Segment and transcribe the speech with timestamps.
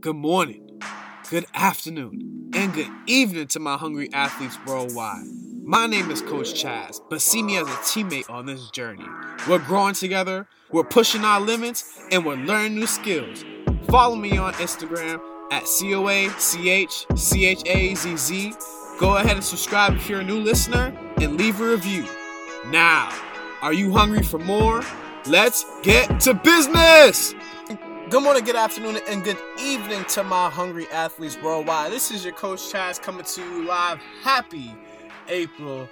[0.00, 0.80] good morning,
[1.28, 5.26] good afternoon, and good evening to my hungry athletes worldwide.
[5.62, 9.04] My name is Coach Chaz, but see me as a teammate on this journey.
[9.46, 13.44] We're growing together, we're pushing our limits, and we're learning new skills.
[13.90, 15.20] Follow me on Instagram
[15.52, 18.54] at C O A C H C H A Z Z.
[18.98, 22.06] Go ahead and subscribe if you're a new listener and leave a review.
[22.68, 23.12] Now,
[23.60, 24.82] are you hungry for more?
[25.26, 27.34] Let's get to business!
[28.10, 31.92] Good morning, good afternoon, and good evening to my hungry athletes worldwide.
[31.92, 34.00] This is your coach Chaz coming to you live.
[34.24, 34.74] Happy
[35.28, 35.88] April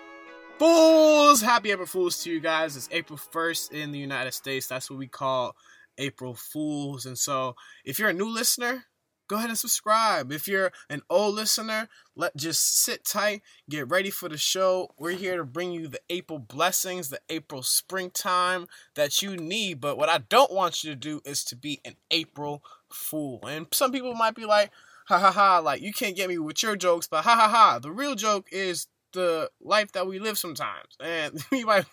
[0.59, 1.41] Fools!
[1.41, 2.77] Happy April Fools to you guys.
[2.77, 4.67] It's April 1st in the United States.
[4.67, 5.55] That's what we call
[5.97, 7.07] April Fools.
[7.07, 8.87] And so, if you're a new listener,
[9.29, 10.33] go ahead and subscribe.
[10.33, 14.91] If you're an old listener, let just sit tight, get ready for the show.
[14.99, 19.81] We're here to bring you the April blessings, the April springtime that you need.
[19.81, 23.47] But what I don't want you to do is to be an April fool.
[23.47, 24.71] And some people might be like,
[25.07, 27.79] ha ha ha, like you can't get me with your jokes, but ha ha ha.
[27.79, 30.97] The real joke is the life that we live sometimes.
[31.01, 31.85] And you might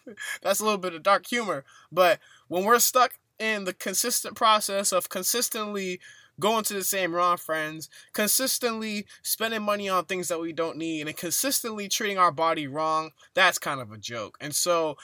[0.42, 1.66] that's a little bit of dark humor.
[1.92, 6.00] But when we're stuck in the consistent process of consistently
[6.40, 11.08] going to the same wrong friends, consistently spending money on things that we don't need,
[11.08, 14.38] and consistently treating our body wrong, that's kind of a joke.
[14.42, 14.98] And so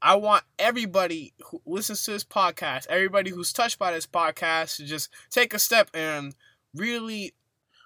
[0.00, 4.84] I want everybody who listens to this podcast, everybody who's touched by this podcast, to
[4.84, 6.34] just take a step and
[6.74, 7.34] really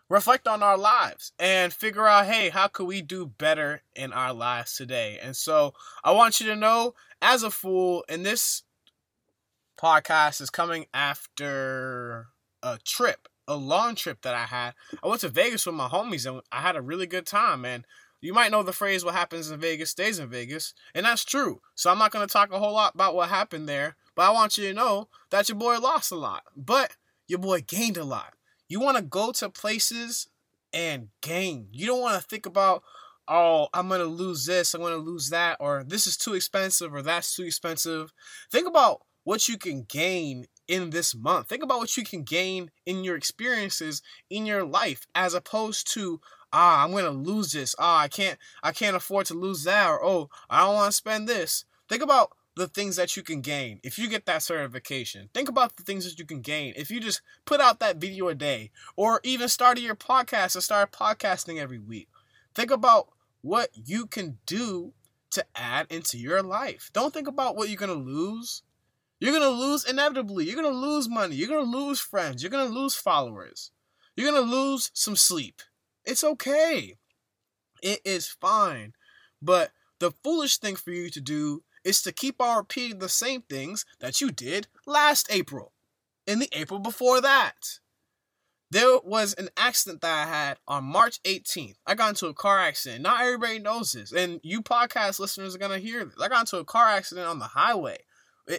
[0.08, 4.34] reflect on our lives and figure out hey how could we do better in our
[4.34, 6.92] lives today and so i want you to know
[7.22, 8.64] as a fool and this
[9.80, 12.26] podcast is coming after
[12.62, 14.74] a trip, a long trip that I had.
[15.02, 17.84] I went to Vegas with my homies and I had a really good time, man.
[18.20, 21.62] You might know the phrase what happens in Vegas stays in Vegas, and that's true.
[21.74, 24.30] So I'm not going to talk a whole lot about what happened there, but I
[24.30, 26.92] want you to know that your boy lost a lot, but
[27.28, 28.34] your boy gained a lot.
[28.68, 30.28] You want to go to places
[30.74, 31.68] and gain.
[31.72, 32.82] You don't want to think about,
[33.26, 36.34] oh, I'm going to lose this, I'm going to lose that, or this is too
[36.34, 38.12] expensive, or that's too expensive.
[38.52, 41.48] Think about what you can gain in this month.
[41.48, 46.20] Think about what you can gain in your experiences in your life as opposed to
[46.52, 47.74] ah I'm going to lose this.
[47.78, 50.96] Ah I can't I can't afford to lose that or oh I don't want to
[50.96, 51.64] spend this.
[51.88, 55.28] Think about the things that you can gain if you get that certification.
[55.34, 58.28] Think about the things that you can gain if you just put out that video
[58.28, 62.08] a day or even started your podcast and start podcasting every week.
[62.54, 63.08] Think about
[63.42, 64.92] what you can do
[65.32, 66.90] to add into your life.
[66.92, 68.62] Don't think about what you're going to lose.
[69.20, 70.46] You're going to lose inevitably.
[70.46, 71.36] You're going to lose money.
[71.36, 72.42] You're going to lose friends.
[72.42, 73.70] You're going to lose followers.
[74.16, 75.60] You're going to lose some sleep.
[76.04, 76.96] It's okay.
[77.82, 78.94] It is fine.
[79.42, 83.42] But the foolish thing for you to do is to keep on repeating the same
[83.42, 85.72] things that you did last April,
[86.26, 87.78] in the April before that.
[88.70, 91.74] There was an accident that I had on March 18th.
[91.86, 93.02] I got into a car accident.
[93.02, 96.14] Not everybody knows this, and you podcast listeners are going to hear this.
[96.22, 97.98] I got into a car accident on the highway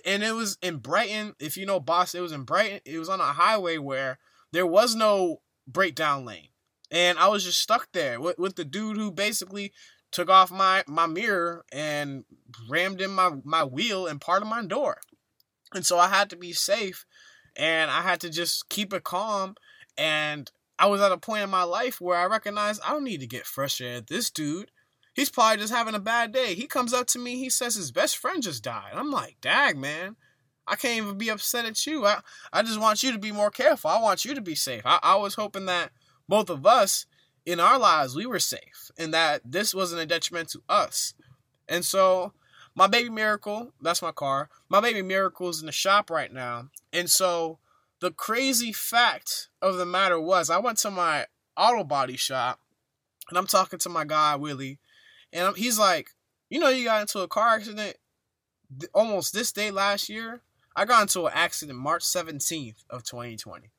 [0.05, 1.35] and it was in Brighton.
[1.39, 2.79] If you know Boston, it was in Brighton.
[2.85, 4.19] It was on a highway where
[4.51, 6.49] there was no breakdown lane,
[6.89, 9.73] and I was just stuck there with, with the dude who basically
[10.11, 12.25] took off my my mirror and
[12.69, 14.97] rammed in my my wheel and part of my door,
[15.73, 17.05] and so I had to be safe,
[17.55, 19.55] and I had to just keep it calm,
[19.97, 23.19] and I was at a point in my life where I recognized I don't need
[23.19, 23.97] to get frustrated.
[23.97, 24.71] at This dude
[25.13, 26.55] He's probably just having a bad day.
[26.55, 28.93] He comes up to me, he says his best friend just died.
[28.93, 30.15] I'm like, dag, man.
[30.67, 32.05] I can't even be upset at you.
[32.05, 32.19] I,
[32.53, 33.89] I just want you to be more careful.
[33.89, 34.83] I want you to be safe.
[34.85, 35.91] I, I was hoping that
[36.29, 37.07] both of us
[37.45, 41.13] in our lives we were safe and that this wasn't a detriment to us.
[41.67, 42.33] And so
[42.75, 44.49] my baby miracle, that's my car.
[44.69, 46.69] My baby miracle is in the shop right now.
[46.93, 47.59] And so
[47.99, 51.25] the crazy fact of the matter was I went to my
[51.57, 52.59] auto body shop
[53.29, 54.79] and I'm talking to my guy Willie
[55.33, 56.11] and he's like,
[56.49, 57.95] you know, you got into a car accident
[58.93, 60.41] almost this day last year.
[60.75, 63.69] I got into an accident March 17th of 2020.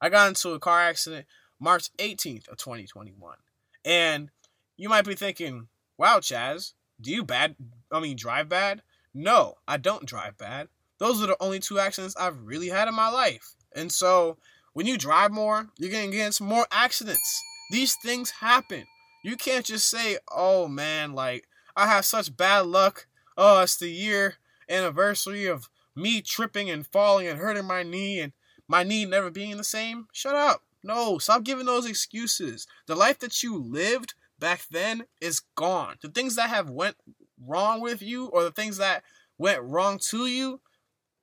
[0.00, 1.26] I got into a car accident
[1.58, 3.36] March 18th of 2021.
[3.84, 4.30] And
[4.76, 7.56] you might be thinking, wow, Chaz, do you bad
[7.90, 8.82] I mean drive bad?
[9.14, 10.68] No, I don't drive bad.
[10.98, 13.54] Those are the only two accidents I've really had in my life.
[13.74, 14.36] And so
[14.72, 17.42] when you drive more, you're gonna get into more accidents.
[17.70, 18.84] These things happen.
[19.22, 23.06] You can't just say, "Oh man, like I have such bad luck.
[23.36, 24.36] Oh, it's the year
[24.68, 28.32] anniversary of me tripping and falling and hurting my knee and
[28.66, 30.62] my knee never being the same." Shut up.
[30.82, 32.66] No, stop giving those excuses.
[32.86, 35.96] The life that you lived back then is gone.
[36.00, 36.96] The things that have went
[37.40, 39.02] wrong with you or the things that
[39.36, 40.60] went wrong to you,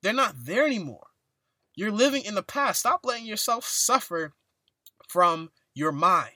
[0.02, 1.08] they're not there anymore.
[1.74, 2.82] You're living in the past.
[2.82, 4.34] Stop letting yourself suffer
[5.08, 6.35] from your mind.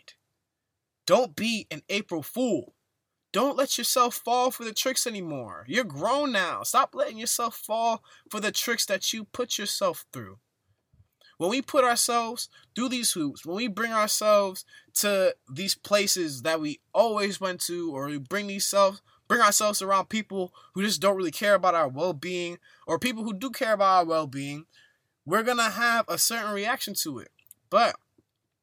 [1.09, 2.75] Don't be an April Fool.
[3.33, 5.65] Don't let yourself fall for the tricks anymore.
[5.67, 6.61] You're grown now.
[6.61, 10.38] Stop letting yourself fall for the tricks that you put yourself through.
[11.39, 14.65] When we put ourselves through these hoops, when we bring ourselves
[14.97, 19.81] to these places that we always went to, or we bring these self bring ourselves
[19.81, 23.73] around people who just don't really care about our well-being, or people who do care
[23.73, 24.65] about our well-being,
[25.25, 27.29] we're gonna have a certain reaction to it.
[27.71, 27.95] But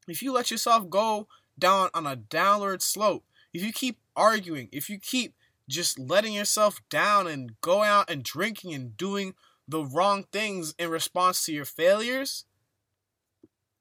[0.06, 1.26] if you let yourself go
[1.58, 5.34] down on a downward slope, if you keep arguing, if you keep
[5.68, 9.34] just letting yourself down and go out and drinking and doing
[9.68, 12.44] the wrong things in response to your failures,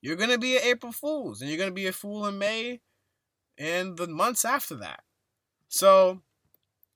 [0.01, 2.37] you're going to be an April Fool's and you're going to be a fool in
[2.37, 2.81] May
[3.57, 5.03] and the months after that.
[5.67, 6.21] So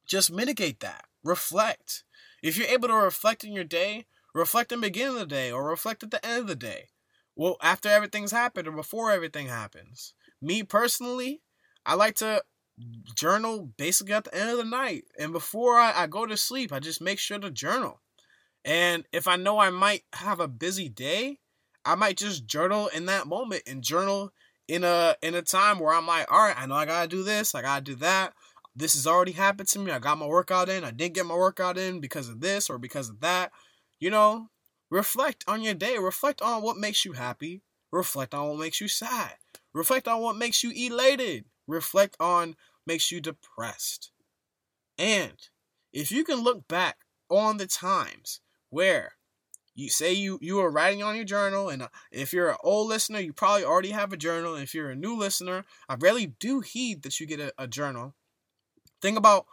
[0.08, 1.06] just mitigate that.
[1.24, 2.04] Reflect.
[2.42, 5.52] If you're able to reflect in your day, reflect in the beginning of the day
[5.52, 6.88] or reflect at the end of the day.
[7.36, 10.14] Well, after everything's happened or before everything happens.
[10.42, 11.42] Me personally,
[11.86, 12.44] I like to
[13.16, 15.06] journal basically at the end of the night.
[15.18, 18.00] And before I, I go to sleep, I just make sure to journal.
[18.66, 21.40] And if I know I might have a busy day,
[21.86, 24.32] I might just journal in that moment and journal
[24.68, 27.24] in a in a time where I'm like, all right, I know I gotta do
[27.24, 28.34] this, I gotta do that.
[28.76, 29.92] This has already happened to me.
[29.92, 30.84] I got my workout in.
[30.84, 33.52] I didn't get my workout in because of this or because of that.
[34.00, 34.50] You know,
[34.90, 35.98] reflect on your day.
[35.98, 37.62] Reflect on what makes you happy.
[37.92, 39.34] Reflect on what makes you sad.
[39.74, 41.46] Reflect on what makes you elated.
[41.68, 42.56] Reflect on
[42.86, 44.12] makes you depressed.
[44.98, 45.38] And
[45.94, 46.98] if you can look back
[47.30, 49.14] on the times where
[49.76, 52.90] you say you you are writing on your journal and uh, if you're an old
[52.90, 54.56] listener you probably already have a journal.
[54.56, 58.16] If you're a new listener i really do heed that you get a, a journal.
[59.02, 59.46] Think about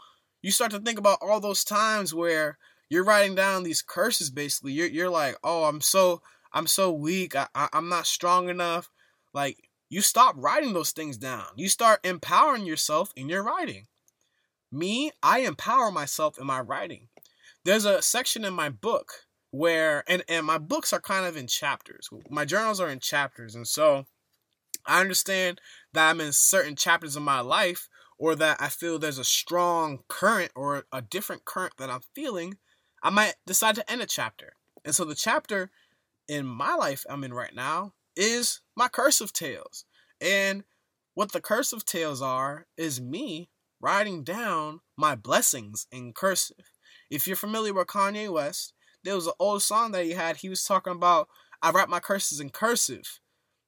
[0.42, 2.58] you start to think about all those times where
[2.88, 4.72] you're writing down these curses basically.
[4.72, 6.22] You're, you're like oh i'm so
[6.52, 7.36] i'm so weak.
[7.36, 8.90] I, I, i'm not strong enough.
[9.32, 11.46] Like you stop writing those things down.
[11.56, 13.86] You start empowering yourself in your writing.
[14.72, 17.08] Me, I empower myself in my writing.
[17.64, 19.12] There's a section in my book
[19.50, 22.08] where and and my books are kind of in chapters.
[22.28, 24.06] My journals are in chapters and so
[24.84, 25.60] I understand
[25.92, 30.00] that I'm in certain chapters of my life or that I feel there's a strong
[30.08, 32.56] current or a different current that I'm feeling,
[33.02, 34.54] I might decide to end a chapter.
[34.84, 35.70] And so the chapter
[36.28, 39.84] in my life I'm in right now is my cursive tales.
[40.20, 40.64] And
[41.14, 43.48] what the cursive tales are is me
[43.80, 46.72] writing down my blessings in cursive.
[47.10, 48.74] If you're familiar with Kanye West,
[49.04, 50.36] there was an old song that he had.
[50.36, 51.28] He was talking about,
[51.62, 53.20] I write my curses in cursive.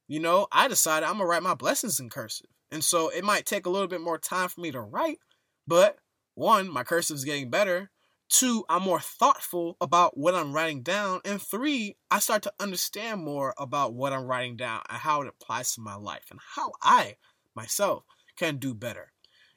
[0.07, 2.49] You know, I decided I'm going to write my blessings in cursive.
[2.71, 5.19] And so it might take a little bit more time for me to write,
[5.67, 5.97] but
[6.35, 7.91] one, my cursive is getting better.
[8.29, 11.19] Two, I'm more thoughtful about what I'm writing down.
[11.25, 15.27] And three, I start to understand more about what I'm writing down and how it
[15.27, 17.15] applies to my life and how I
[17.55, 18.03] myself
[18.37, 19.11] can do better.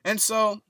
[0.04, 0.60] And so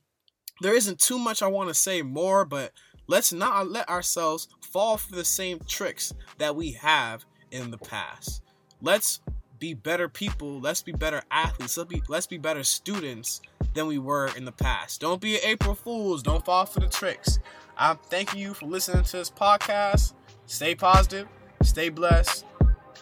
[0.60, 2.72] there isn't too much I want to say more, but
[3.06, 8.42] let's not let ourselves fall for the same tricks that we have in the past.
[8.80, 9.20] Let's
[9.58, 10.60] be better people.
[10.60, 11.76] Let's be better athletes.
[11.76, 13.40] Let's be let's be better students
[13.74, 15.00] than we were in the past.
[15.00, 16.22] Don't be April Fools.
[16.22, 17.38] Don't fall for the tricks.
[17.76, 20.12] I'm thanking you for listening to this podcast.
[20.46, 21.26] Stay positive,
[21.62, 22.44] stay blessed.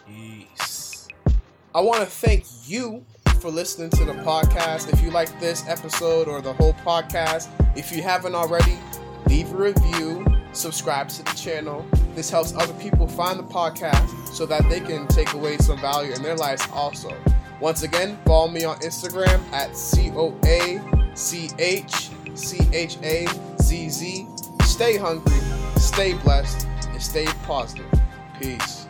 [0.07, 1.07] Peace.
[1.75, 3.05] I want to thank you
[3.39, 4.91] for listening to the podcast.
[4.91, 8.77] If you like this episode or the whole podcast, if you haven't already,
[9.27, 11.85] leave a review, subscribe to the channel.
[12.15, 16.13] This helps other people find the podcast so that they can take away some value
[16.13, 17.15] in their lives also.
[17.59, 20.81] Once again, follow me on Instagram at C O A
[21.13, 23.27] C H C H A
[23.61, 24.27] Z Z
[24.71, 25.37] stay hungry,
[25.75, 27.91] stay blessed, and stay positive.
[28.39, 28.80] Peace.